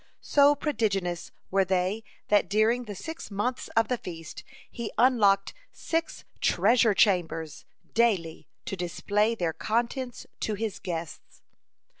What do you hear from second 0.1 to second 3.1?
So prodigious were they that during the